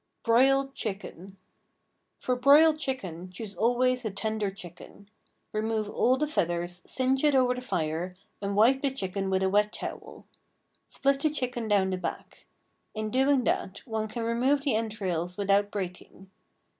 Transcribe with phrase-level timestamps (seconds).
[0.23, 1.37] _BROILED CHICKEN.
[2.17, 5.11] For broiled chicken choose always a tender chicken.
[5.53, 9.49] Remove all the feathers, singe it over the fire, and wipe the chicken with a
[9.51, 10.25] wet towel.
[10.87, 12.47] Split the chicken down the back.
[12.95, 16.31] In doing that one can remove the entrails without breaking.